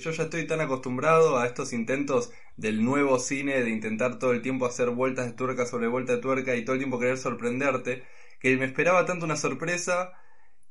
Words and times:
Yo 0.00 0.12
ya 0.12 0.24
estoy 0.24 0.46
tan 0.46 0.62
acostumbrado 0.62 1.38
a 1.38 1.46
estos 1.46 1.74
intentos 1.74 2.32
del 2.56 2.82
nuevo 2.82 3.18
cine 3.18 3.62
de 3.62 3.68
intentar 3.68 4.18
todo 4.18 4.32
el 4.32 4.40
tiempo 4.40 4.64
hacer 4.64 4.88
vueltas 4.88 5.26
de 5.26 5.32
tuerca 5.32 5.66
sobre 5.66 5.88
vuelta 5.88 6.14
de 6.14 6.22
tuerca 6.22 6.56
y 6.56 6.64
todo 6.64 6.72
el 6.72 6.80
tiempo 6.80 6.98
querer 6.98 7.18
sorprenderte, 7.18 8.02
que 8.38 8.56
me 8.56 8.64
esperaba 8.64 9.04
tanto 9.04 9.26
una 9.26 9.36
sorpresa 9.36 10.12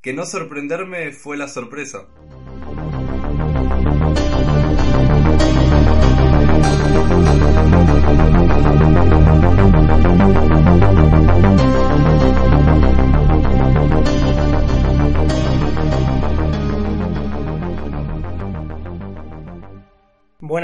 que 0.00 0.12
no 0.12 0.26
sorprenderme 0.26 1.12
fue 1.12 1.36
la 1.36 1.46
sorpresa. 1.46 2.08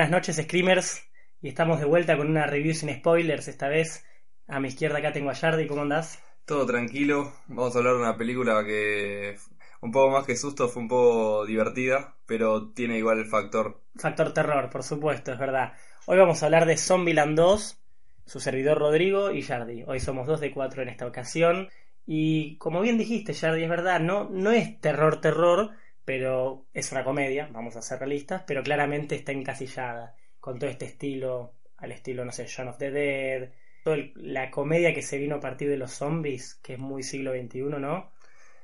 Buenas 0.06 0.20
noches, 0.20 0.46
Screamers. 0.46 1.02
Y 1.42 1.48
estamos 1.48 1.80
de 1.80 1.84
vuelta 1.84 2.16
con 2.16 2.30
una 2.30 2.46
review 2.46 2.74
sin 2.74 2.94
spoilers 2.94 3.48
esta 3.48 3.66
vez. 3.66 4.06
A 4.46 4.60
mi 4.60 4.68
izquierda 4.68 4.98
acá 4.98 5.10
tengo 5.10 5.30
a 5.30 5.32
Yardi, 5.32 5.66
¿cómo 5.66 5.82
andás? 5.82 6.22
Todo 6.44 6.64
tranquilo. 6.64 7.32
Vamos 7.48 7.74
a 7.74 7.78
hablar 7.80 7.94
de 7.94 8.02
una 8.02 8.16
película 8.16 8.64
que 8.64 9.36
un 9.80 9.90
poco 9.90 10.10
más 10.10 10.24
que 10.24 10.36
susto 10.36 10.68
fue 10.68 10.82
un 10.82 10.88
poco 10.88 11.44
divertida, 11.44 12.14
pero 12.24 12.70
tiene 12.70 12.98
igual 12.98 13.18
el 13.18 13.26
factor. 13.26 13.82
Factor 13.96 14.32
terror, 14.32 14.70
por 14.70 14.84
supuesto, 14.84 15.32
es 15.32 15.40
verdad. 15.40 15.72
Hoy 16.04 16.16
vamos 16.18 16.40
a 16.40 16.46
hablar 16.46 16.66
de 16.66 16.76
Zombieland 16.76 17.36
2, 17.36 17.82
su 18.26 18.38
servidor 18.38 18.78
Rodrigo 18.78 19.32
y 19.32 19.42
Yardi. 19.42 19.82
Hoy 19.88 19.98
somos 19.98 20.28
dos 20.28 20.38
de 20.38 20.52
cuatro 20.52 20.82
en 20.82 20.88
esta 20.88 21.08
ocasión. 21.08 21.68
Y 22.06 22.58
como 22.58 22.80
bien 22.80 22.96
dijiste, 22.96 23.32
Yardi, 23.32 23.64
es 23.64 23.68
verdad, 23.68 23.98
no, 23.98 24.30
no 24.30 24.52
es 24.52 24.80
terror, 24.80 25.20
terror, 25.20 25.72
pero 26.06 26.66
es 26.74 26.92
una 26.92 27.04
comedia, 27.04 27.50
vamos 27.52 27.76
a 27.76 27.82
ser 27.82 27.98
realistas, 28.00 28.44
pero 28.46 28.64
claramente 28.64 29.16
está 29.16 29.32
encasillada 29.32 30.16
con 30.40 30.58
todo 30.58 30.70
este 30.70 30.86
estilo, 30.86 31.54
al 31.78 31.92
estilo, 31.92 32.24
no 32.24 32.32
sé, 32.32 32.46
John 32.54 32.68
of 32.68 32.78
the 32.78 32.90
Dead, 32.92 33.50
toda 33.84 33.98
la 34.16 34.50
comedia 34.50 34.94
que 34.94 35.02
se 35.02 35.18
vino 35.18 35.36
a 35.36 35.40
partir 35.40 35.68
de 35.70 35.78
los 35.78 35.92
zombies, 35.92 36.56
que 36.56 36.74
es 36.74 36.80
muy 36.80 37.02
siglo 37.04 37.32
XXI, 37.32 37.80
¿no? 37.80 38.12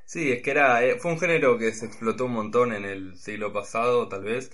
Sí, 0.04 0.30
es 0.32 0.42
que 0.42 0.50
era, 0.50 0.84
eh, 0.84 0.98
fue 0.98 1.12
un 1.12 1.18
género 1.18 1.58
que 1.58 1.72
se 1.72 1.86
explotó 1.86 2.26
un 2.26 2.32
montón 2.32 2.72
en 2.72 2.84
el 2.84 3.16
siglo 3.16 3.52
pasado, 3.52 4.08
tal 4.08 4.24
vez, 4.24 4.52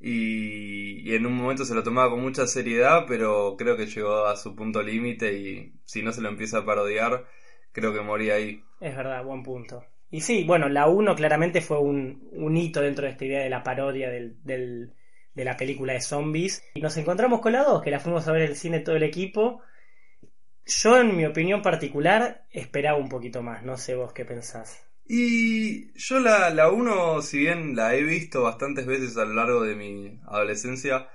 y, 0.00 1.00
y 1.10 1.14
en 1.14 1.26
un 1.26 1.34
momento 1.34 1.64
se 1.64 1.74
lo 1.74 1.82
tomaba 1.84 2.10
con 2.10 2.20
mucha 2.20 2.46
seriedad, 2.46 3.04
pero 3.08 3.56
creo 3.58 3.76
que 3.76 3.86
llegó 3.86 4.26
a 4.26 4.36
su 4.36 4.56
punto 4.56 4.82
límite 4.82 5.34
y 5.34 5.74
si 5.84 6.02
no 6.02 6.12
se 6.12 6.20
lo 6.22 6.28
empieza 6.30 6.58
a 6.58 6.64
parodiar, 6.66 7.26
creo 7.72 7.92
que 7.94 8.00
moría 8.00 8.34
ahí. 8.36 8.64
Es 8.80 8.96
verdad, 8.96 9.22
buen 9.24 9.44
punto. 9.44 9.84
Y 10.10 10.22
sí, 10.22 10.44
bueno, 10.44 10.68
la 10.68 10.88
1 10.88 11.14
claramente 11.14 11.60
fue 11.60 11.78
un, 11.78 12.28
un, 12.32 12.56
hito 12.56 12.80
dentro 12.80 13.04
de 13.04 13.12
esta 13.12 13.24
idea 13.24 13.42
de 13.42 13.50
la 13.50 13.62
parodia 13.62 14.10
del, 14.10 14.36
de 14.42 15.44
la 15.44 15.56
película 15.56 15.92
de 15.92 16.00
zombies. 16.00 16.62
Y 16.74 16.80
nos 16.80 16.96
encontramos 16.96 17.40
con 17.40 17.52
la 17.52 17.64
2, 17.64 17.82
que 17.82 17.90
la 17.90 18.00
fuimos 18.00 18.26
a 18.26 18.32
ver 18.32 18.42
el 18.42 18.56
cine 18.56 18.80
todo 18.80 18.96
el 18.96 19.02
equipo. 19.02 19.60
Yo, 20.64 20.98
en 20.98 21.16
mi 21.16 21.26
opinión 21.26 21.62
particular, 21.62 22.46
esperaba 22.50 22.98
un 22.98 23.08
poquito 23.08 23.42
más. 23.42 23.62
No 23.62 23.76
sé 23.76 23.94
vos 23.94 24.12
qué 24.12 24.24
pensás. 24.24 24.82
Y 25.06 25.92
yo 25.98 26.20
la, 26.20 26.50
la 26.50 26.70
1, 26.70 27.22
si 27.22 27.38
bien 27.38 27.74
la 27.74 27.94
he 27.94 28.02
visto 28.02 28.42
bastantes 28.42 28.86
veces 28.86 29.16
a 29.16 29.24
lo 29.24 29.34
largo 29.34 29.62
de 29.62 29.74
mi 29.74 30.20
adolescencia, 30.26 31.08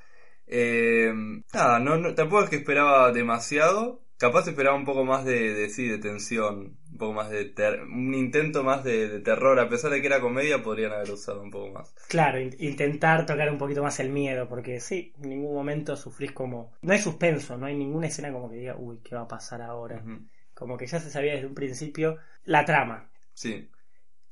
eh, 0.47 1.11
nada, 1.53 1.79
no, 1.79 1.97
no, 1.97 2.13
tampoco 2.13 2.43
es 2.43 2.49
que 2.49 2.55
esperaba 2.57 3.11
demasiado. 3.11 4.02
Capaz 4.23 4.47
esperaba 4.47 4.77
un 4.77 4.85
poco 4.85 5.03
más 5.03 5.25
de, 5.25 5.53
de 5.53 5.69
sí, 5.69 5.85
de 5.85 5.97
tensión, 5.97 6.77
un 6.93 6.97
poco 6.97 7.11
más 7.11 7.29
de 7.29 7.43
ter 7.43 7.81
un 7.81 8.13
intento 8.13 8.63
más 8.63 8.81
de, 8.81 9.09
de, 9.09 9.19
terror, 9.19 9.59
a 9.59 9.67
pesar 9.67 9.91
de 9.91 9.99
que 9.99 10.07
era 10.07 10.21
comedia, 10.21 10.63
podrían 10.63 10.93
haber 10.93 11.11
usado 11.11 11.41
un 11.41 11.51
poco 11.51 11.73
más. 11.73 11.93
Claro, 12.07 12.39
in 12.39 12.55
intentar 12.57 13.25
tocar 13.25 13.51
un 13.51 13.57
poquito 13.57 13.83
más 13.83 13.99
el 13.99 14.11
miedo, 14.11 14.47
porque 14.47 14.79
sí, 14.79 15.11
en 15.21 15.27
ningún 15.27 15.53
momento 15.53 15.97
sufrís 15.97 16.31
como... 16.31 16.71
No 16.83 16.93
hay 16.93 16.99
suspenso, 16.99 17.57
no 17.57 17.65
hay 17.65 17.75
ninguna 17.75 18.07
escena 18.07 18.31
como 18.31 18.49
que 18.49 18.55
diga, 18.55 18.77
uy, 18.77 19.01
¿qué 19.03 19.13
va 19.13 19.23
a 19.23 19.27
pasar 19.27 19.61
ahora? 19.61 20.01
Uh 20.01 20.07
-huh. 20.07 20.27
Como 20.53 20.77
que 20.77 20.87
ya 20.87 21.01
se 21.01 21.09
sabía 21.09 21.33
desde 21.33 21.47
un 21.47 21.53
principio 21.53 22.15
la 22.45 22.63
trama. 22.63 23.09
Sí. 23.33 23.69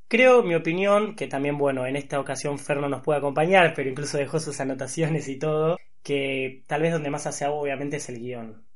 Creo, 0.07 0.41
mi 0.41 0.55
opinión, 0.55 1.17
que 1.17 1.27
también, 1.27 1.57
bueno, 1.57 1.85
en 1.85 1.97
esta 1.97 2.17
ocasión 2.17 2.59
Fer 2.59 2.77
no 2.77 2.87
nos 2.87 3.01
puede 3.01 3.19
acompañar, 3.19 3.73
pero 3.75 3.89
incluso 3.89 4.17
dejó 4.17 4.39
sus 4.39 4.57
anotaciones 4.61 5.27
y 5.27 5.37
todo, 5.37 5.77
que 6.01 6.63
tal 6.67 6.81
vez 6.81 6.93
donde 6.93 7.09
más 7.09 7.27
hace 7.27 7.43
agua 7.43 7.59
obviamente 7.59 7.97
es 7.97 8.07
el 8.07 8.19
guion. 8.19 8.70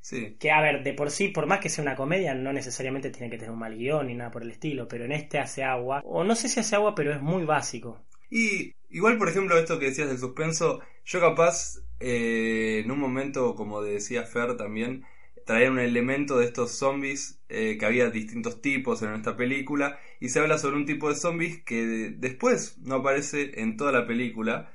Sí. 0.00 0.36
Que, 0.38 0.50
a 0.50 0.60
ver, 0.60 0.82
de 0.82 0.94
por 0.94 1.10
sí, 1.10 1.28
por 1.28 1.46
más 1.46 1.60
que 1.60 1.68
sea 1.68 1.82
una 1.82 1.94
comedia, 1.94 2.34
no 2.34 2.52
necesariamente 2.52 3.10
tiene 3.10 3.30
que 3.30 3.36
tener 3.36 3.52
un 3.52 3.58
mal 3.58 3.76
guion 3.76 4.06
ni 4.06 4.14
nada 4.14 4.30
por 4.30 4.42
el 4.42 4.50
estilo, 4.50 4.88
pero 4.88 5.04
en 5.04 5.12
este 5.12 5.38
hace 5.38 5.62
agua, 5.62 6.02
o 6.04 6.24
no 6.24 6.34
sé 6.34 6.48
si 6.48 6.60
hace 6.60 6.74
agua, 6.76 6.94
pero 6.94 7.12
es 7.12 7.20
muy 7.20 7.44
básico. 7.44 8.00
Y 8.30 8.74
igual, 8.88 9.18
por 9.18 9.28
ejemplo, 9.28 9.58
esto 9.58 9.78
que 9.78 9.86
decías 9.86 10.08
del 10.08 10.18
suspenso, 10.18 10.80
yo 11.04 11.20
capaz, 11.20 11.80
eh, 11.98 12.80
en 12.84 12.90
un 12.90 12.98
momento, 12.98 13.54
como 13.54 13.82
decía 13.82 14.22
Fer 14.24 14.56
también, 14.56 15.04
traía 15.44 15.70
un 15.70 15.80
elemento 15.80 16.38
de 16.38 16.46
estos 16.46 16.72
zombies, 16.72 17.40
eh, 17.48 17.76
que 17.78 17.86
había 17.86 18.10
distintos 18.10 18.62
tipos 18.62 19.02
en 19.02 19.12
esta 19.14 19.36
película, 19.36 19.98
y 20.20 20.28
se 20.28 20.38
habla 20.38 20.58
sobre 20.58 20.76
un 20.76 20.86
tipo 20.86 21.08
de 21.08 21.16
zombies 21.16 21.62
que 21.64 22.14
después 22.16 22.78
no 22.78 22.96
aparece 22.96 23.60
en 23.60 23.76
toda 23.76 23.92
la 23.92 24.06
película, 24.06 24.72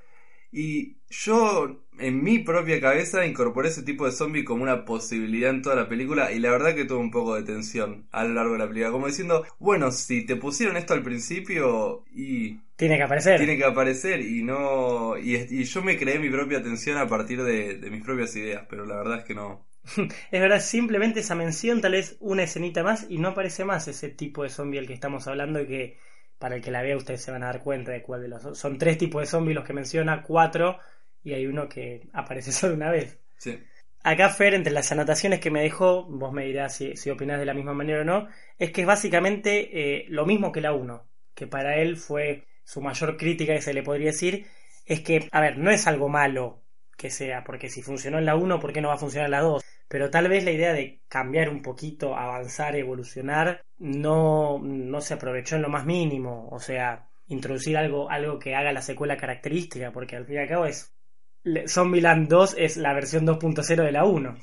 y 0.58 0.96
yo 1.10 1.82
en 2.00 2.24
mi 2.24 2.40
propia 2.40 2.80
cabeza 2.80 3.26
incorporé 3.26 3.68
ese 3.68 3.84
tipo 3.84 4.06
de 4.06 4.14
zombie 4.14 4.46
como 4.46 4.64
una 4.64 4.86
posibilidad 4.86 5.50
en 5.50 5.62
toda 5.62 5.76
la 5.76 5.90
película 5.90 6.32
y 6.32 6.40
la 6.40 6.50
verdad 6.50 6.74
que 6.74 6.86
tuve 6.86 7.00
un 7.00 7.12
poco 7.12 7.36
de 7.36 7.44
tensión 7.44 8.08
a 8.14 8.24
lo 8.24 8.36
largo 8.36 8.54
de 8.54 8.60
la 8.60 8.68
película. 8.70 8.92
Como 8.92 9.08
diciendo, 9.08 9.46
bueno, 9.60 9.92
si 9.92 10.26
te 10.26 10.38
pusieron 10.38 10.78
esto 10.78 10.94
al 10.94 11.04
principio 11.04 12.06
y... 12.10 12.58
Tiene 12.78 12.96
que 12.96 13.04
aparecer. 13.04 13.38
Tiene 13.38 13.58
que 13.58 13.66
aparecer 13.66 14.22
y 14.22 14.44
no... 14.44 15.18
Y, 15.18 15.36
y 15.36 15.66
yo 15.66 15.82
me 15.82 15.98
creé 15.98 16.20
mi 16.20 16.30
propia 16.30 16.64
tensión 16.64 16.98
a 17.00 17.08
partir 17.10 17.44
de, 17.44 17.78
de 17.78 17.90
mis 17.90 18.02
propias 18.02 18.34
ideas, 18.38 18.66
pero 18.70 18.86
la 18.86 18.96
verdad 18.96 19.20
es 19.20 19.26
que 19.26 19.36
no. 19.36 19.68
es 20.32 20.42
verdad, 20.42 20.62
simplemente 20.62 21.20
esa 21.20 21.36
mención, 21.36 21.82
tal 21.82 21.92
vez 21.92 22.16
una 22.22 22.44
escenita 22.44 22.82
más 22.82 23.08
y 23.10 23.18
no 23.18 23.30
aparece 23.30 23.66
más 23.66 23.90
ese 23.90 24.08
tipo 24.08 24.44
de 24.44 24.50
zombie 24.50 24.80
al 24.80 24.88
que 24.88 24.94
estamos 24.94 25.28
hablando 25.28 25.60
y 25.60 25.68
que 25.68 25.98
para 26.46 26.58
el 26.58 26.62
que 26.62 26.70
la 26.70 26.84
vea 26.84 26.96
ustedes 26.96 27.24
se 27.24 27.32
van 27.32 27.42
a 27.42 27.48
dar 27.48 27.60
cuenta 27.60 27.92
de 27.92 28.04
cuál 28.04 28.22
de 28.22 28.28
los 28.28 28.56
son 28.56 28.78
tres 28.78 29.00
tipos 29.00 29.20
de 29.20 29.26
zombies 29.26 29.56
los 29.56 29.66
que 29.66 29.74
menciona, 29.74 30.22
cuatro 30.22 30.78
y 31.24 31.34
hay 31.34 31.48
uno 31.48 31.68
que 31.68 32.08
aparece 32.14 32.52
solo 32.52 32.76
una 32.76 32.92
vez. 32.92 33.18
Sí. 33.40 33.60
Acá 34.04 34.30
Fer, 34.30 34.54
entre 34.54 34.72
las 34.72 34.92
anotaciones 34.92 35.40
que 35.40 35.50
me 35.50 35.64
dejó, 35.64 36.04
vos 36.04 36.32
me 36.32 36.46
dirás 36.46 36.76
si, 36.76 36.96
si 36.98 37.10
opinás 37.10 37.40
de 37.40 37.48
la 37.48 37.56
misma 37.56 37.74
manera 37.74 38.02
o 38.02 38.04
no, 38.04 38.28
es 38.60 38.70
que 38.70 38.82
es 38.82 38.88
básicamente 38.88 39.72
eh, 39.74 40.06
lo 40.10 40.28
mismo 40.28 40.52
que 40.52 40.62
la 40.62 40.74
1, 40.74 41.04
que 41.34 41.48
para 41.48 41.78
él 41.78 41.98
fue 41.98 42.46
su 42.64 42.80
mayor 42.80 43.18
crítica 43.18 43.56
que 43.56 43.64
se 43.64 43.74
le 43.74 43.82
podría 43.82 44.12
decir, 44.12 44.46
es 44.86 45.02
que, 45.02 45.28
a 45.32 45.42
ver, 45.42 45.58
no 45.58 45.72
es 45.72 45.88
algo 45.88 46.10
malo 46.10 46.62
que 46.96 47.10
sea, 47.10 47.44
porque 47.44 47.72
si 47.72 47.82
funcionó 47.82 48.20
en 48.20 48.26
la 48.28 48.36
1, 48.36 48.60
¿por 48.60 48.72
qué 48.72 48.82
no 48.82 48.90
va 48.90 48.94
a 48.94 49.00
funcionar 49.00 49.26
en 49.26 49.32
la 49.32 49.42
2? 49.42 49.64
Pero 49.88 50.10
tal 50.10 50.28
vez 50.28 50.44
la 50.44 50.52
idea 50.52 50.74
de 50.74 51.02
cambiar 51.08 51.50
un 51.50 51.62
poquito, 51.62 52.16
avanzar, 52.16 52.76
evolucionar, 52.76 53.64
no, 53.78 54.60
no 54.60 55.02
se 55.02 55.14
aprovechó 55.14 55.56
en 55.56 55.62
lo 55.62 55.70
más 55.70 55.86
mínimo. 55.86 56.50
O 56.52 56.60
sea, 56.60 57.08
introducir 57.28 57.78
algo, 57.78 58.10
algo 58.10 58.40
que 58.40 58.56
haga 58.56 58.74
la 58.74 58.82
secuela 58.82 59.18
característica, 59.18 59.92
porque 59.92 60.16
al 60.16 60.26
fin 60.26 60.36
y 60.36 60.40
al 60.40 60.48
cabo 60.48 60.66
es. 60.66 60.92
Zombieland 61.68 62.28
2 62.28 62.56
es 62.58 62.78
la 62.78 62.94
versión 62.94 63.28
2.0 63.28 63.84
de 63.84 63.92
la 63.92 64.06
1. 64.06 64.36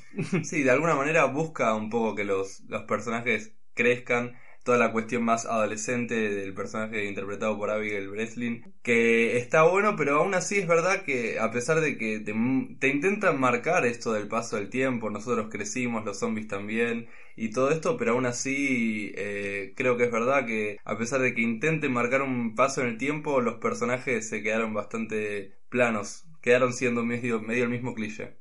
Sí, 0.43 0.63
de 0.63 0.71
alguna 0.71 0.95
manera 0.95 1.25
busca 1.25 1.75
un 1.75 1.89
poco 1.89 2.15
que 2.15 2.23
los, 2.23 2.61
los 2.69 2.83
personajes 2.83 3.53
crezcan 3.73 4.37
toda 4.63 4.77
la 4.77 4.91
cuestión 4.91 5.23
más 5.23 5.45
adolescente 5.45 6.15
del 6.15 6.53
personaje 6.53 7.05
interpretado 7.05 7.57
por 7.57 7.69
Abigail 7.69 8.09
Breslin, 8.09 8.73
que 8.81 9.37
está 9.37 9.63
bueno, 9.63 9.95
pero 9.97 10.17
aún 10.17 10.33
así 10.33 10.57
es 10.59 10.67
verdad 10.67 11.03
que 11.03 11.37
a 11.39 11.51
pesar 11.51 11.81
de 11.81 11.97
que 11.97 12.19
te, 12.19 12.33
te, 12.79 12.87
intentan 12.87 13.39
marcar 13.39 13.85
esto 13.85 14.13
del 14.13 14.27
paso 14.27 14.55
del 14.55 14.69
tiempo, 14.69 15.09
nosotros 15.09 15.47
crecimos, 15.51 16.05
los 16.05 16.19
zombies 16.19 16.47
también, 16.47 17.07
y 17.35 17.51
todo 17.51 17.71
esto, 17.71 17.97
pero 17.97 18.13
aún 18.13 18.25
así 18.25 19.11
eh, 19.15 19.73
creo 19.75 19.97
que 19.97 20.05
es 20.05 20.11
verdad 20.11 20.45
que 20.45 20.77
a 20.85 20.97
pesar 20.97 21.19
de 21.21 21.33
que 21.33 21.41
intenten 21.41 21.91
marcar 21.91 22.21
un 22.21 22.55
paso 22.55 22.81
en 22.81 22.87
el 22.87 22.97
tiempo, 22.97 23.41
los 23.41 23.55
personajes 23.55 24.29
se 24.29 24.41
quedaron 24.43 24.73
bastante 24.73 25.57
planos, 25.69 26.25
quedaron 26.41 26.73
siendo 26.73 27.03
medio, 27.03 27.41
medio 27.41 27.63
el 27.65 27.69
mismo 27.69 27.93
cliché. 27.93 28.37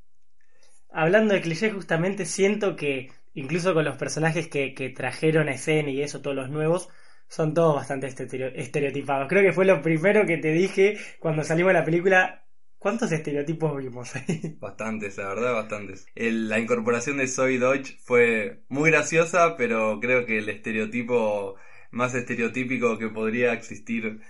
Hablando 0.90 1.34
de 1.34 1.40
cliché, 1.40 1.70
justamente 1.70 2.26
siento 2.26 2.76
que 2.76 3.10
incluso 3.34 3.74
con 3.74 3.84
los 3.84 3.96
personajes 3.96 4.48
que, 4.48 4.74
que, 4.74 4.90
trajeron 4.90 5.48
a 5.48 5.52
escena 5.52 5.90
y 5.90 6.02
eso, 6.02 6.20
todos 6.20 6.36
los 6.36 6.50
nuevos, 6.50 6.88
son 7.28 7.54
todos 7.54 7.74
bastante 7.74 8.06
estereotipados. 8.06 9.28
Creo 9.28 9.42
que 9.42 9.52
fue 9.52 9.64
lo 9.64 9.80
primero 9.80 10.26
que 10.26 10.38
te 10.38 10.52
dije 10.52 10.98
cuando 11.18 11.44
salimos 11.44 11.70
de 11.70 11.78
la 11.78 11.84
película. 11.84 12.38
¿Cuántos 12.78 13.12
estereotipos 13.12 13.76
vimos 13.76 14.14
ahí? 14.16 14.56
Bastantes, 14.60 15.16
la 15.16 15.28
verdad, 15.28 15.54
bastantes. 15.54 16.06
El, 16.16 16.48
la 16.48 16.58
incorporación 16.58 17.16
de 17.16 17.28
Zoe 17.28 17.58
Deutsch 17.58 17.96
fue 18.00 18.64
muy 18.68 18.90
graciosa, 18.90 19.56
pero 19.56 20.00
creo 20.00 20.26
que 20.26 20.38
el 20.38 20.48
estereotipo 20.48 21.54
más 21.92 22.14
estereotípico 22.14 22.98
que 22.98 23.08
podría 23.08 23.52
existir 23.52 24.20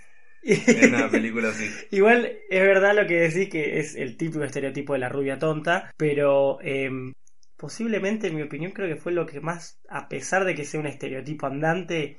en 0.43 0.93
una 0.93 1.09
película 1.09 1.49
así. 1.49 1.67
Igual 1.91 2.31
es 2.49 2.61
verdad 2.61 2.95
lo 2.95 3.07
que 3.07 3.21
decís 3.21 3.49
que 3.49 3.79
es 3.79 3.95
el 3.95 4.17
típico 4.17 4.43
estereotipo 4.43 4.93
de 4.93 4.99
la 4.99 5.09
rubia 5.09 5.39
tonta, 5.39 5.91
pero 5.97 6.59
eh, 6.61 6.91
posiblemente, 7.63 8.27
en 8.27 8.35
mi 8.37 8.43
opinión, 8.43 8.71
creo 8.73 8.87
que 8.89 9.01
fue 9.03 9.11
lo 9.13 9.25
que 9.25 9.39
más, 9.49 9.61
a 9.89 10.07
pesar 10.09 10.41
de 10.45 10.55
que 10.55 10.65
sea 10.65 10.79
un 10.81 10.87
estereotipo 10.87 11.47
andante, 11.47 12.17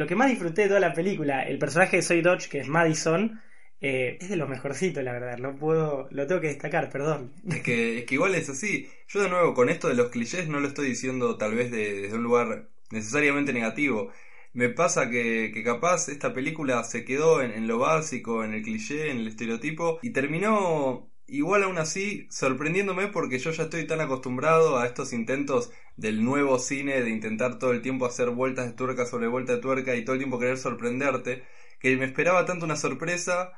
lo 0.00 0.06
que 0.08 0.16
más 0.16 0.30
disfruté 0.30 0.62
de 0.62 0.68
toda 0.68 0.80
la 0.88 0.94
película. 1.00 1.42
El 1.52 1.58
personaje 1.58 1.96
de 1.98 2.02
Zoe 2.08 2.22
Dodge, 2.22 2.48
que 2.50 2.60
es 2.60 2.68
Madison, 2.68 3.40
Eh, 3.80 4.18
es 4.20 4.28
de 4.30 4.36
lo 4.36 4.48
mejorcito, 4.48 5.02
la 5.02 5.12
verdad. 5.12 5.38
No 5.38 5.56
puedo, 5.56 6.08
lo 6.10 6.26
tengo 6.26 6.40
que 6.40 6.48
destacar, 6.48 6.90
perdón. 6.90 7.32
Es 7.50 7.62
que, 7.62 7.98
es 7.98 8.04
que 8.06 8.14
igual 8.14 8.34
es 8.34 8.48
así. 8.48 8.88
Yo 9.08 9.22
de 9.22 9.28
nuevo, 9.28 9.54
con 9.54 9.68
esto 9.68 9.88
de 9.88 9.94
los 9.94 10.10
clichés, 10.10 10.48
no 10.48 10.60
lo 10.60 10.68
estoy 10.68 10.88
diciendo 10.88 11.36
tal 11.36 11.54
vez 11.54 11.70
de- 11.70 12.02
desde 12.02 12.16
un 12.16 12.22
lugar 12.22 12.70
necesariamente 12.90 13.52
negativo. 13.52 14.10
Me 14.52 14.68
pasa 14.70 15.10
que, 15.10 15.52
capaz 15.64 16.08
esta 16.08 16.32
película 16.32 16.82
se 16.84 17.04
quedó 17.04 17.42
en 17.42 17.66
lo 17.66 17.78
básico, 17.78 18.44
en 18.44 18.54
el 18.54 18.62
cliché, 18.62 19.10
en 19.10 19.18
el 19.18 19.28
estereotipo, 19.28 19.98
y 20.02 20.10
terminó 20.12 21.10
igual 21.26 21.62
aún 21.62 21.78
así 21.78 22.26
sorprendiéndome 22.30 23.08
porque 23.08 23.38
yo 23.38 23.50
ya 23.50 23.64
estoy 23.64 23.86
tan 23.86 24.00
acostumbrado 24.00 24.78
a 24.78 24.86
estos 24.86 25.12
intentos 25.12 25.70
del 25.96 26.24
nuevo 26.24 26.58
cine 26.58 27.02
de 27.02 27.10
intentar 27.10 27.58
todo 27.58 27.72
el 27.72 27.82
tiempo 27.82 28.06
hacer 28.06 28.30
vueltas 28.30 28.66
de 28.66 28.72
tuerca 28.72 29.06
sobre 29.06 29.28
vuelta 29.28 29.54
de 29.54 29.60
tuerca 29.60 29.94
y 29.94 30.04
todo 30.04 30.14
el 30.14 30.20
tiempo 30.20 30.38
querer 30.38 30.58
sorprenderte, 30.58 31.44
que 31.80 31.96
me 31.96 32.04
esperaba 32.04 32.44
tanto 32.44 32.64
una 32.64 32.76
sorpresa 32.76 33.52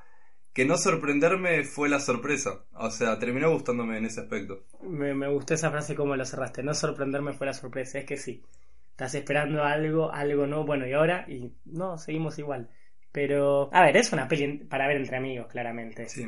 que 0.52 0.64
no 0.64 0.78
sorprenderme 0.78 1.64
fue 1.64 1.88
la 1.88 2.00
sorpresa. 2.00 2.64
O 2.72 2.90
sea, 2.90 3.18
terminó 3.18 3.50
gustándome 3.50 3.98
en 3.98 4.06
ese 4.06 4.20
aspecto. 4.20 4.64
Me, 4.80 5.12
me 5.14 5.28
gustó 5.28 5.52
esa 5.54 5.70
frase 5.70 5.94
como 5.94 6.16
lo 6.16 6.24
cerraste. 6.24 6.62
No 6.62 6.72
sorprenderme 6.72 7.34
fue 7.34 7.46
la 7.46 7.52
sorpresa. 7.52 7.98
Es 7.98 8.06
que 8.06 8.16
sí. 8.16 8.42
Estás 8.90 9.14
esperando 9.14 9.62
algo, 9.64 10.10
algo 10.10 10.46
no. 10.46 10.64
Bueno, 10.64 10.86
y 10.86 10.94
ahora, 10.94 11.26
y 11.28 11.52
no, 11.66 11.98
seguimos 11.98 12.38
igual. 12.38 12.70
Pero, 13.12 13.68
a 13.72 13.82
ver, 13.82 13.96
es 13.98 14.12
una 14.12 14.28
peli 14.28 14.58
para 14.64 14.86
ver 14.86 14.96
entre 14.96 15.16
amigos, 15.18 15.46
claramente. 15.48 16.08
Sí. 16.08 16.26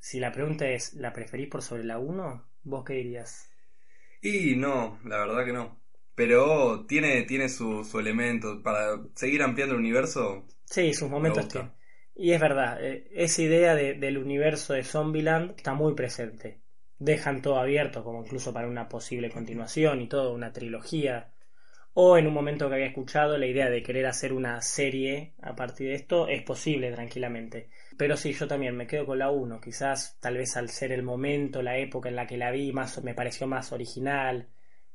Si 0.00 0.18
la 0.18 0.32
pregunta 0.32 0.68
es, 0.68 0.94
¿la 0.94 1.12
preferís 1.12 1.46
por 1.48 1.62
sobre 1.62 1.84
la 1.84 1.98
1? 2.00 2.44
¿Vos 2.64 2.84
qué 2.84 2.94
dirías? 2.94 3.48
Y 4.20 4.54
no, 4.56 4.98
la 5.04 5.18
verdad 5.18 5.44
que 5.44 5.52
no. 5.52 5.80
Pero 6.14 6.86
tiene, 6.86 7.22
tiene 7.24 7.48
su, 7.48 7.84
su 7.84 7.98
elemento. 8.00 8.62
Para 8.62 8.96
seguir 9.14 9.42
ampliando 9.42 9.74
el 9.74 9.80
universo, 9.80 10.46
Sí, 10.64 10.92
sus 10.94 11.10
momentos 11.10 11.48
tienen. 11.48 11.72
Y 12.14 12.32
es 12.32 12.40
verdad, 12.40 12.84
eh, 12.84 13.08
esa 13.12 13.42
idea 13.42 13.74
de- 13.74 13.94
del 13.94 14.18
universo 14.18 14.72
de 14.74 14.84
Zombieland 14.84 15.54
está 15.56 15.74
muy 15.74 15.94
presente. 15.94 16.62
Dejan 16.98 17.42
todo 17.42 17.58
abierto, 17.58 18.04
como 18.04 18.22
incluso 18.24 18.52
para 18.52 18.68
una 18.68 18.88
posible 18.88 19.30
continuación 19.30 20.00
y 20.00 20.08
todo, 20.08 20.32
una 20.34 20.52
trilogía. 20.52 21.32
O 22.00 22.16
en 22.16 22.28
un 22.28 22.32
momento 22.32 22.68
que 22.68 22.76
había 22.76 22.86
escuchado 22.86 23.36
la 23.38 23.48
idea 23.48 23.68
de 23.68 23.82
querer 23.82 24.06
hacer 24.06 24.32
una 24.32 24.62
serie 24.62 25.34
a 25.42 25.56
partir 25.56 25.88
de 25.88 25.94
esto, 25.96 26.28
es 26.28 26.44
posible 26.44 26.92
tranquilamente. 26.92 27.70
Pero 27.96 28.16
sí, 28.16 28.32
yo 28.34 28.46
también 28.46 28.76
me 28.76 28.86
quedo 28.86 29.04
con 29.04 29.18
la 29.18 29.32
1. 29.32 29.60
Quizás, 29.60 30.16
tal 30.20 30.36
vez 30.36 30.56
al 30.56 30.68
ser 30.68 30.92
el 30.92 31.02
momento, 31.02 31.60
la 31.60 31.76
época 31.76 32.08
en 32.08 32.14
la 32.14 32.28
que 32.28 32.36
la 32.36 32.52
vi, 32.52 32.72
más, 32.72 33.02
me 33.02 33.14
pareció 33.14 33.48
más 33.48 33.72
original, 33.72 34.48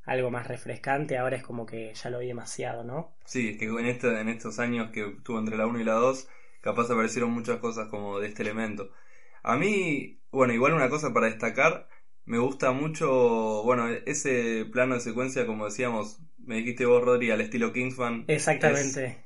algo 0.05 0.31
más 0.31 0.47
refrescante. 0.47 1.17
Ahora 1.17 1.35
es 1.35 1.43
como 1.43 1.65
que 1.65 1.93
ya 1.93 2.09
lo 2.09 2.19
vi 2.19 2.27
demasiado, 2.27 2.85
¿no? 2.85 3.17
sí, 3.25 3.49
es 3.49 3.57
que 3.57 3.65
en, 3.65 3.85
en 3.85 4.29
estos 4.29 4.59
años 4.59 4.91
que 4.91 5.17
tuvo 5.25 5.39
entre 5.39 5.57
la 5.57 5.67
1 5.67 5.81
y 5.81 5.83
la 5.83 5.95
2, 5.95 6.29
capaz 6.61 6.89
aparecieron 6.89 7.31
muchas 7.31 7.57
cosas 7.57 7.89
como 7.89 8.21
de 8.21 8.29
este 8.29 8.43
elemento. 8.43 8.91
A 9.43 9.57
mí, 9.57 10.21
bueno, 10.31 10.53
igual 10.53 10.71
una 10.71 10.87
cosa 10.87 11.13
para 11.13 11.27
destacar, 11.27 11.89
me 12.23 12.37
gusta 12.37 12.71
mucho, 12.71 13.61
bueno, 13.63 13.89
ese 13.89 14.65
plano 14.71 14.95
de 14.95 15.01
secuencia, 15.01 15.45
como 15.45 15.65
decíamos, 15.65 16.21
me 16.45 16.57
dijiste 16.57 16.85
vos, 16.85 17.03
Rodri, 17.03 17.31
al 17.31 17.41
estilo 17.41 17.71
Kingsman. 17.73 18.25
Exactamente. 18.27 19.17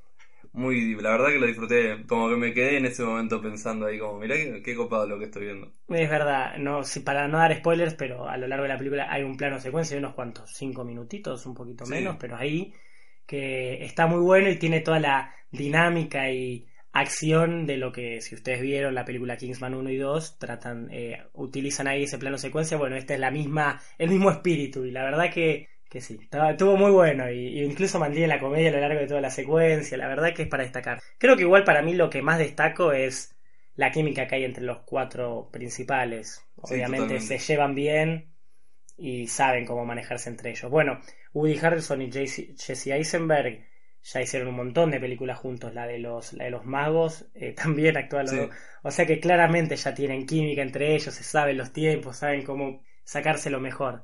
Muy, 0.53 0.95
la 0.95 1.11
verdad 1.11 1.27
que 1.27 1.39
lo 1.39 1.45
disfruté, 1.45 2.05
como 2.07 2.29
que 2.29 2.35
me 2.35 2.53
quedé 2.53 2.77
en 2.77 2.85
ese 2.85 3.03
momento 3.03 3.41
pensando 3.41 3.85
ahí, 3.85 3.99
como, 3.99 4.19
mirá 4.19 4.35
qué, 4.35 4.61
qué 4.63 4.75
copado 4.75 5.05
lo 5.07 5.19
que 5.19 5.25
estoy 5.25 5.45
viendo. 5.45 5.71
Es 5.87 6.09
verdad, 6.09 6.57
no, 6.57 6.83
si 6.83 6.99
para 6.99 7.27
no 7.29 7.37
dar 7.37 7.55
spoilers, 7.55 7.93
pero 7.93 8.27
a 8.27 8.35
lo 8.37 8.47
largo 8.47 8.63
de 8.63 8.69
la 8.69 8.77
película 8.77 9.07
hay 9.09 9.23
un 9.23 9.37
plano 9.37 9.59
secuencia 9.59 9.95
de 9.95 9.99
unos 9.99 10.15
cuantos, 10.15 10.51
cinco 10.53 10.83
minutitos, 10.83 11.45
un 11.45 11.53
poquito 11.53 11.85
Sí. 11.85 11.93
menos, 11.93 12.17
pero 12.19 12.35
ahí 12.35 12.73
que 13.25 13.83
está 13.85 14.07
muy 14.07 14.19
bueno 14.21 14.49
y 14.49 14.57
tiene 14.57 14.81
toda 14.81 14.99
la 14.99 15.33
dinámica 15.51 16.29
y 16.31 16.65
acción 16.91 17.65
de 17.65 17.77
lo 17.77 17.91
que, 17.91 18.21
si 18.21 18.35
ustedes 18.35 18.61
vieron 18.61 18.95
la 18.95 19.05
película 19.05 19.37
Kingsman 19.37 19.75
1 19.75 19.89
y 19.91 19.97
2, 19.97 20.39
tratan, 20.39 20.89
eh, 20.91 21.23
utilizan 21.33 21.87
ahí 21.87 22.03
ese 22.03 22.17
plano 22.17 22.37
secuencia, 22.37 22.77
bueno, 22.77 22.95
esta 22.97 23.13
es 23.13 23.19
la 23.19 23.31
misma, 23.31 23.81
el 23.97 24.09
mismo 24.09 24.31
espíritu, 24.31 24.83
y 24.85 24.91
la 24.91 25.03
verdad 25.03 25.31
que, 25.33 25.69
que 25.89 26.01
sí, 26.01 26.17
estaba- 26.21 26.51
estuvo 26.51 26.75
muy 26.77 26.91
bueno, 26.91 27.29
y, 27.31 27.59
y 27.59 27.63
incluso 27.63 27.99
mantiene 27.99 28.27
la 28.27 28.39
comedia 28.39 28.69
a 28.69 28.73
lo 28.73 28.79
largo 28.81 28.99
de 28.99 29.07
toda 29.07 29.21
la 29.21 29.29
secuencia, 29.31 29.97
la 29.97 30.07
verdad 30.07 30.33
que 30.33 30.43
es 30.43 30.47
para 30.49 30.63
destacar. 30.63 31.01
Creo 31.17 31.35
que 31.35 31.43
igual 31.43 31.63
para 31.63 31.81
mí 31.81 31.93
lo 31.95 32.09
que 32.09 32.21
más 32.21 32.39
destaco 32.39 32.91
es 32.93 33.35
la 33.75 33.91
química 33.91 34.27
que 34.27 34.35
hay 34.35 34.43
entre 34.45 34.63
los 34.63 34.79
cuatro 34.85 35.49
principales. 35.51 36.43
Obviamente 36.57 37.19
se 37.19 37.37
llevan 37.39 37.75
bien 37.75 38.33
y 38.97 39.27
saben 39.27 39.65
cómo 39.65 39.85
manejarse 39.85 40.29
entre 40.29 40.51
ellos. 40.51 40.69
Bueno, 40.71 41.01
Woody 41.33 41.57
Harrelson 41.59 42.01
y 42.01 42.11
Jesse 42.11 42.87
Eisenberg 42.87 43.65
ya 44.03 44.21
hicieron 44.21 44.49
un 44.49 44.55
montón 44.55 44.91
de 44.91 44.99
películas 44.99 45.37
juntos. 45.39 45.73
La 45.73 45.85
de 45.87 45.99
los, 45.99 46.33
la 46.33 46.45
de 46.45 46.51
los 46.51 46.65
magos 46.65 47.27
eh, 47.35 47.53
también 47.57 47.97
actúan 47.97 48.27
Sí. 48.27 48.37
O 48.83 48.91
sea 48.91 49.05
que 49.05 49.19
claramente 49.19 49.75
ya 49.75 49.93
tienen 49.93 50.25
química 50.25 50.61
entre 50.61 50.95
ellos, 50.95 51.13
se 51.13 51.23
saben 51.23 51.57
los 51.57 51.73
tiempos, 51.73 52.17
saben 52.17 52.43
cómo 52.43 52.81
sacarse 53.03 53.49
lo 53.49 53.59
mejor. 53.59 54.03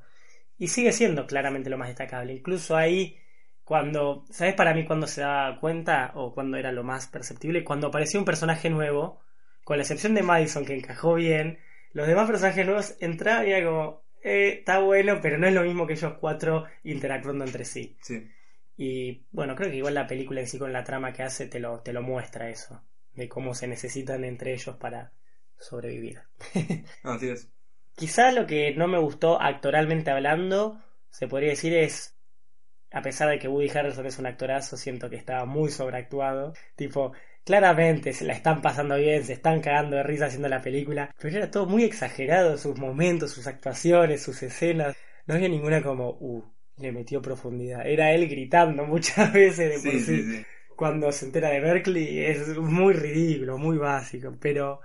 Y 0.58 0.68
sigue 0.68 0.92
siendo 0.92 1.26
claramente 1.26 1.70
lo 1.70 1.78
más 1.78 1.88
destacable. 1.88 2.34
Incluso 2.34 2.76
ahí, 2.76 3.18
cuando, 3.64 4.24
¿sabes 4.30 4.54
para 4.54 4.74
mí 4.74 4.84
cuando 4.84 5.06
se 5.06 5.22
da 5.22 5.58
cuenta 5.60 6.12
o 6.14 6.32
cuando 6.34 6.56
era 6.56 6.72
lo 6.72 6.84
más 6.84 7.06
perceptible? 7.08 7.64
Cuando 7.64 7.88
apareció 7.88 8.20
un 8.20 8.26
personaje 8.26 8.70
nuevo, 8.70 9.20
con 9.64 9.78
la 9.78 9.82
excepción 9.82 10.14
de 10.14 10.22
Madison 10.22 10.64
que 10.64 10.74
encajó 10.74 11.14
bien, 11.14 11.58
los 11.92 12.06
demás 12.06 12.26
personajes 12.26 12.66
nuevos 12.66 12.96
entraban 13.00 13.46
y 13.46 13.52
era 13.52 13.66
como, 13.66 14.04
eh, 14.22 14.56
está 14.58 14.80
bueno, 14.80 15.20
pero 15.20 15.38
no 15.38 15.46
es 15.46 15.54
lo 15.54 15.62
mismo 15.62 15.86
que 15.86 15.94
ellos 15.94 16.14
cuatro 16.20 16.64
interactuando 16.82 17.44
entre 17.44 17.64
sí. 17.64 17.96
Sí. 18.00 18.28
Y 18.76 19.26
bueno, 19.30 19.54
creo 19.54 19.70
que 19.70 19.76
igual 19.76 19.94
la 19.94 20.06
película 20.06 20.40
en 20.40 20.48
sí 20.48 20.58
con 20.58 20.72
la 20.72 20.84
trama 20.84 21.12
que 21.12 21.22
hace 21.22 21.46
te 21.46 21.60
lo, 21.60 21.80
te 21.80 21.92
lo 21.92 22.02
muestra 22.02 22.50
eso, 22.50 22.82
de 23.14 23.28
cómo 23.28 23.54
se 23.54 23.68
necesitan 23.68 24.24
entre 24.24 24.52
ellos 24.52 24.76
para 24.76 25.12
sobrevivir. 25.58 26.22
Así 27.02 27.28
es. 27.28 27.53
Quizá 27.96 28.32
lo 28.32 28.46
que 28.46 28.74
no 28.74 28.88
me 28.88 28.98
gustó 28.98 29.40
actoralmente 29.40 30.10
hablando, 30.10 30.80
se 31.10 31.28
podría 31.28 31.50
decir 31.50 31.74
es, 31.74 32.16
a 32.90 33.02
pesar 33.02 33.30
de 33.30 33.38
que 33.38 33.48
Woody 33.48 33.70
Harrelson 33.70 34.06
es 34.06 34.18
un 34.18 34.26
actorazo, 34.26 34.76
siento 34.76 35.10
que 35.10 35.16
estaba 35.16 35.44
muy 35.46 35.70
sobreactuado. 35.70 36.54
Tipo, 36.76 37.12
claramente 37.44 38.12
se 38.12 38.24
la 38.24 38.34
están 38.34 38.62
pasando 38.62 38.96
bien, 38.96 39.24
se 39.24 39.34
están 39.34 39.60
cagando 39.60 39.96
de 39.96 40.02
risa 40.04 40.26
haciendo 40.26 40.48
la 40.48 40.62
película, 40.62 41.14
pero 41.20 41.36
era 41.38 41.50
todo 41.50 41.66
muy 41.66 41.84
exagerado, 41.84 42.58
sus 42.58 42.78
momentos, 42.78 43.32
sus 43.32 43.46
actuaciones, 43.46 44.22
sus 44.22 44.42
escenas. 44.42 44.96
No 45.26 45.34
había 45.34 45.48
ninguna 45.48 45.82
como, 45.82 46.10
uh, 46.20 46.44
le 46.78 46.92
metió 46.92 47.22
profundidad. 47.22 47.86
Era 47.86 48.12
él 48.12 48.28
gritando 48.28 48.84
muchas 48.86 49.32
veces 49.32 49.70
de 49.70 49.80
por 49.80 49.98
Sí, 49.98 50.00
sí 50.00 50.22
sí, 50.22 50.22
sí. 50.22 50.46
cuando 50.76 51.10
se 51.12 51.26
entera 51.26 51.50
de 51.50 51.60
Berkeley 51.60 52.24
es 52.24 52.48
muy 52.58 52.94
ridículo, 52.94 53.58
muy 53.58 53.78
básico, 53.78 54.36
pero 54.40 54.80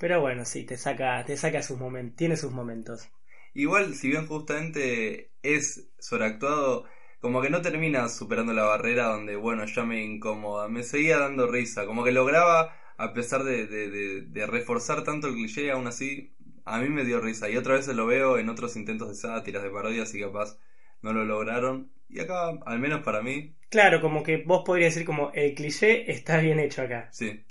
pero 0.00 0.20
bueno, 0.20 0.44
sí, 0.44 0.64
te 0.64 0.76
saca 0.76 1.24
te 1.24 1.36
saca 1.36 1.62
sus 1.62 1.78
momentos, 1.78 2.16
tiene 2.16 2.36
sus 2.36 2.50
momentos. 2.52 3.08
Igual, 3.54 3.94
si 3.94 4.08
bien 4.08 4.26
justamente 4.26 5.32
es 5.42 5.88
sobreactuado, 5.98 6.84
como 7.20 7.42
que 7.42 7.50
no 7.50 7.62
termina 7.62 8.08
superando 8.08 8.52
la 8.52 8.62
barrera 8.64 9.06
donde, 9.08 9.36
bueno, 9.36 9.64
ya 9.66 9.84
me 9.84 10.02
incomoda. 10.04 10.68
Me 10.68 10.82
seguía 10.84 11.18
dando 11.18 11.46
risa, 11.50 11.86
como 11.86 12.04
que 12.04 12.12
lograba, 12.12 12.74
a 12.96 13.12
pesar 13.12 13.42
de, 13.44 13.66
de, 13.66 13.90
de- 13.90 14.20
de 14.22 14.46
reforzar 14.46 15.02
tanto 15.04 15.26
el 15.28 15.34
cliché, 15.34 15.70
aún 15.70 15.86
así, 15.86 16.32
a 16.64 16.78
mí 16.80 16.88
me 16.88 17.04
dio 17.04 17.20
risa. 17.20 17.48
Y 17.50 17.56
otra 17.56 17.74
vez 17.74 17.88
lo 17.88 18.06
veo 18.06 18.38
en 18.38 18.48
otros 18.48 18.76
intentos 18.76 19.08
de 19.08 19.14
sátiras, 19.16 19.62
de 19.62 19.70
parodias, 19.70 20.14
y 20.14 20.20
capaz 20.20 20.56
no 21.02 21.12
lo 21.12 21.24
lograron. 21.24 21.92
Y 22.08 22.20
acá, 22.20 22.50
al 22.66 22.78
menos 22.78 23.02
para 23.02 23.22
mí, 23.22 23.56
Claro, 23.68 24.00
como 24.00 24.22
que 24.22 24.44
vos 24.44 24.62
podrías 24.66 24.92
decir 24.94 25.06
como 25.06 25.32
el 25.32 25.54
cliché 25.54 26.12
está 26.12 26.38
bien 26.38 26.60
hecho 26.60 26.82
acá. 26.82 27.10
sí. 27.10 27.44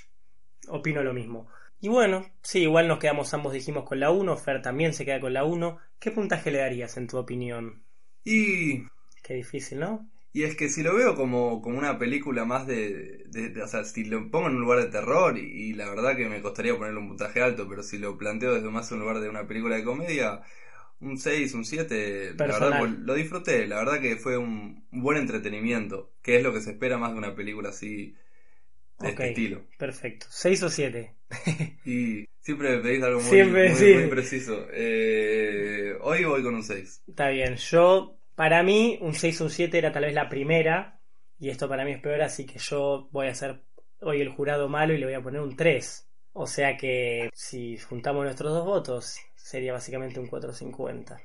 Opino 0.70 1.04
lo 1.04 1.14
mismo. 1.14 1.50
Y 1.82 1.90
bueno, 1.90 2.26
sí, 2.42 2.60
igual 2.60 2.88
nos 2.88 3.00
quedamos 3.00 3.34
ambos 3.34 3.52
dijimos 3.52 3.84
con 3.84 4.00
la 4.00 4.12
1, 4.12 4.38
Fer 4.38 4.62
también 4.62 4.94
se 4.94 5.04
queda 5.04 5.20
con 5.20 5.34
la 5.34 5.44
1. 5.44 5.78
¿Qué 6.00 6.10
puntaje 6.10 6.52
le 6.52 6.60
darías 6.60 6.96
en 6.96 7.08
tu 7.08 7.18
opinión? 7.18 7.84
Y 8.26 8.86
Qué 9.24 9.36
difícil, 9.36 9.80
¿no? 9.80 10.10
Y 10.32 10.44
es 10.44 10.56
que 10.56 10.70
si 10.70 10.84
lo 10.84 10.96
veo 10.96 11.16
como, 11.16 11.62
como 11.62 11.78
una 11.80 11.98
película 11.98 12.46
más 12.46 12.68
de, 12.68 13.24
de- 13.28 13.50
de- 13.50 13.64
O 13.64 13.68
sea, 13.68 13.84
si 13.84 14.04
lo 14.06 14.30
pongo 14.30 14.48
en 14.48 14.56
un 14.56 14.62
lugar 14.62 14.80
de 14.80 14.88
terror, 14.92 15.38
y, 15.38 15.42
y 15.70 15.74
la 15.74 15.90
verdad 15.90 16.16
que 16.16 16.30
me 16.30 16.42
costaría 16.42 16.78
ponerle 16.78 17.00
un 17.00 17.08
puntaje 17.10 17.42
alto, 17.42 17.68
pero 17.68 17.82
si 17.84 17.98
lo 17.98 18.18
planteo 18.18 18.54
desde 18.54 18.70
más 18.70 18.92
un 18.92 19.00
lugar 19.00 19.20
de 19.20 19.30
una 19.30 19.48
película 19.48 19.76
de 19.76 19.84
comedia, 19.84 20.42
un 21.00 21.18
6, 21.18 21.54
un 21.56 21.66
7, 21.66 22.36
la 22.44 22.54
verdad 22.60 22.76
lo 22.80 23.14
disfruté, 23.16 23.68
la 23.68 23.78
verdad 23.78 24.02
que 24.02 24.18
fue 24.18 24.38
un, 24.38 24.88
un 24.92 25.02
buen 25.02 25.18
entretenimiento, 25.18 26.14
que 26.22 26.38
es 26.38 26.44
lo 26.44 26.54
que 26.54 26.62
se 26.62 26.72
espera 26.72 26.98
más 27.00 27.12
de 27.14 27.18
una 27.20 27.36
película 27.36 27.70
así, 27.70 28.16
de 29.00 29.10
este 29.10 29.30
estilo. 29.30 29.62
Perfecto. 29.78 30.28
¿6 30.28 30.64
o 30.64 30.70
7? 30.70 31.16
Y 31.86 32.28
siempre 32.40 32.78
me 32.78 32.84
pedís 32.84 33.04
algo 33.04 33.20
muy, 33.20 33.30
Siempre, 33.30 33.70
muy, 33.70 33.78
sí. 33.78 33.94
muy 33.94 34.08
preciso. 34.08 34.68
Eh, 34.72 35.96
hoy 36.02 36.24
voy 36.26 36.44
con 36.44 36.56
un 36.56 36.64
6. 36.64 37.04
Está 37.08 37.30
bien, 37.30 37.56
yo, 37.56 38.20
para 38.36 38.64
mí, 38.64 38.98
un 39.02 39.14
6 39.14 39.42
o 39.42 39.44
un 39.46 39.50
7 39.50 39.78
era 39.78 39.92
tal 39.92 40.06
vez 40.06 40.14
la 40.14 40.30
primera, 40.30 41.00
y 41.40 41.50
esto 41.50 41.70
para 41.70 41.86
mí 41.86 41.92
es 41.92 42.02
peor, 42.02 42.22
así 42.22 42.46
que 42.46 42.60
yo 42.60 43.08
voy 43.12 43.28
a 43.28 43.36
ser 43.36 43.62
hoy 44.02 44.22
el 44.22 44.30
jurado 44.30 44.68
malo 44.68 44.94
y 44.94 44.98
le 44.98 45.06
voy 45.06 45.16
a 45.16 45.22
poner 45.22 45.42
un 45.42 45.56
3. 45.56 46.08
O 46.34 46.48
sea 46.48 46.78
que 46.78 47.30
si 47.34 47.78
juntamos 47.78 48.24
nuestros 48.24 48.54
dos 48.54 48.66
votos, 48.66 49.18
sería 49.36 49.74
básicamente 49.74 50.20
un 50.20 50.28
450. 50.28 51.20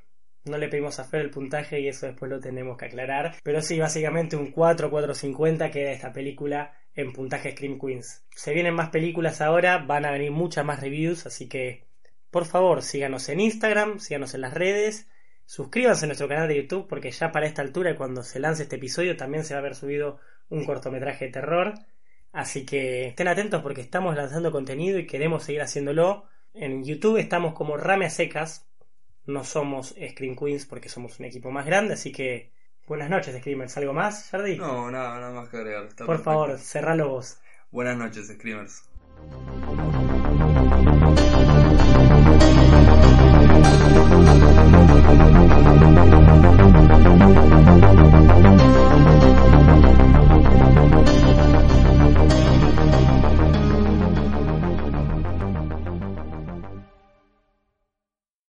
No 0.46 0.58
le 0.58 0.68
pedimos 0.68 0.98
a 0.98 1.04
Fer 1.04 1.22
el 1.22 1.30
puntaje 1.30 1.80
y 1.80 1.88
eso 1.88 2.06
después 2.06 2.30
lo 2.30 2.38
tenemos 2.38 2.76
que 2.76 2.86
aclarar. 2.86 3.36
Pero 3.42 3.62
sí, 3.62 3.78
básicamente 3.78 4.36
un 4.36 4.50
4, 4.50 4.90
450 4.90 5.70
queda 5.70 5.92
esta 5.92 6.12
película 6.12 6.74
en 6.94 7.12
puntaje 7.12 7.52
Scream 7.52 7.78
Queens. 7.78 8.24
Se 8.34 8.54
vienen 8.54 8.74
más 8.74 8.90
películas 8.90 9.40
ahora, 9.40 9.78
van 9.78 10.04
a 10.04 10.10
venir 10.10 10.30
muchas 10.30 10.64
más 10.64 10.80
reviews, 10.80 11.26
así 11.26 11.48
que 11.48 11.84
por 12.30 12.46
favor 12.46 12.82
síganos 12.82 13.28
en 13.28 13.40
Instagram, 13.40 14.00
síganos 14.00 14.34
en 14.34 14.40
las 14.40 14.54
redes, 14.54 15.08
suscríbanse 15.46 16.04
a 16.04 16.08
nuestro 16.08 16.28
canal 16.28 16.48
de 16.48 16.56
YouTube 16.56 16.88
porque 16.88 17.10
ya 17.10 17.32
para 17.32 17.46
esta 17.46 17.62
altura, 17.62 17.96
cuando 17.96 18.22
se 18.22 18.40
lance 18.40 18.64
este 18.64 18.76
episodio, 18.76 19.16
también 19.16 19.44
se 19.44 19.54
va 19.54 19.58
a 19.58 19.60
haber 19.60 19.74
subido 19.74 20.18
un 20.48 20.64
cortometraje 20.64 21.26
de 21.26 21.32
terror. 21.32 21.74
Así 22.32 22.66
que 22.66 23.06
estén 23.06 23.28
atentos 23.28 23.62
porque 23.62 23.80
estamos 23.80 24.16
lanzando 24.16 24.50
contenido 24.50 24.98
y 24.98 25.06
queremos 25.06 25.44
seguir 25.44 25.62
haciéndolo. 25.62 26.24
En 26.52 26.84
YouTube 26.84 27.18
estamos 27.18 27.54
como 27.54 27.76
Rame 27.76 28.06
a 28.06 28.10
Secas. 28.10 28.66
No 29.26 29.44
somos 29.44 29.90
Scream 29.90 30.36
Queens 30.36 30.66
porque 30.66 30.88
somos 30.88 31.18
un 31.20 31.26
equipo 31.26 31.50
más 31.50 31.64
grande, 31.64 31.94
así 31.94 32.12
que 32.12 32.50
buenas 32.86 33.10
noches, 33.10 33.36
Screamers. 33.38 33.76
¿Algo 33.76 33.92
más, 33.92 34.30
Jardi? 34.30 34.62
No, 34.62 34.90
nada, 34.90 35.20
nada 35.20 35.32
más 35.32 35.48
que 35.48 35.58
agregar. 35.58 35.84
Está 35.84 36.06
Por 36.06 36.18
perfecto. 36.18 36.22
favor, 36.22 36.58
cerralo 36.58 37.08
vos. 37.10 37.40
Buenas 37.70 37.98
noches, 37.98 38.28
Screamers. 38.28 38.88